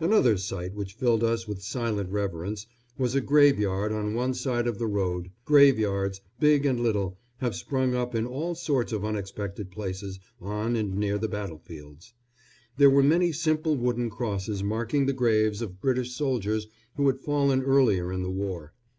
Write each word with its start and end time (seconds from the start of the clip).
Another 0.00 0.38
sight 0.38 0.74
which 0.74 0.94
filled 0.94 1.22
us 1.22 1.46
with 1.46 1.60
silent 1.62 2.08
reverence 2.08 2.66
was 2.96 3.14
a 3.14 3.20
graveyard 3.20 3.92
on 3.92 4.14
one 4.14 4.32
side 4.32 4.66
of 4.66 4.78
the 4.78 4.86
road 4.86 5.30
graveyards, 5.44 6.22
big 6.40 6.64
and 6.64 6.80
little, 6.80 7.18
have 7.40 7.54
sprung 7.54 7.94
up 7.94 8.14
in 8.14 8.24
all 8.24 8.54
sorts 8.54 8.90
of 8.90 9.04
unexpected 9.04 9.70
places 9.70 10.18
on 10.40 10.76
and 10.76 10.96
near 10.96 11.18
the 11.18 11.28
battlefields. 11.28 12.14
There 12.78 12.88
were 12.88 13.02
many 13.02 13.32
simple 13.32 13.76
wooden 13.76 14.08
crosses 14.08 14.62
marking 14.62 15.04
the 15.04 15.12
graves 15.12 15.60
of 15.60 15.82
British 15.82 16.14
soldiers 16.14 16.66
who 16.96 17.06
had 17.08 17.20
fallen 17.20 17.62
earlier 17.62 18.10
in 18.10 18.22
the 18.22 18.30
war. 18.30 18.72